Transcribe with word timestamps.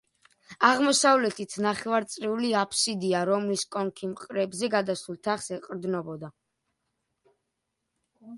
აღმოსავლეთით 0.67 1.51
ნახევარწრიული 1.65 2.49
აფსიდია, 2.61 3.21
რომლის 3.31 3.67
კონქი 3.77 4.09
მხრებზე 4.15 4.71
გადასულ 4.77 5.21
თაღს 5.29 5.53
ეყრდნობოდა. 5.59 6.33